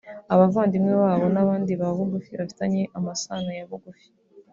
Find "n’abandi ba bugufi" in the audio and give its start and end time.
1.33-2.31